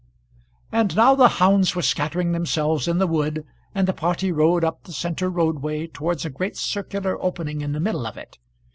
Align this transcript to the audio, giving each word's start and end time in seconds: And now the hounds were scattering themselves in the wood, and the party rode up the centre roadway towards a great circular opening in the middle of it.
And 0.71 0.95
now 0.95 1.13
the 1.13 1.27
hounds 1.27 1.75
were 1.75 1.83
scattering 1.83 2.31
themselves 2.31 2.87
in 2.87 2.97
the 2.97 3.05
wood, 3.05 3.45
and 3.75 3.87
the 3.87 3.93
party 3.93 4.31
rode 4.31 4.63
up 4.63 4.85
the 4.85 4.93
centre 4.93 5.29
roadway 5.29 5.85
towards 5.85 6.25
a 6.25 6.31
great 6.31 6.57
circular 6.57 7.21
opening 7.23 7.61
in 7.61 7.73
the 7.73 7.79
middle 7.79 8.07
of 8.07 8.17
it. 8.17 8.39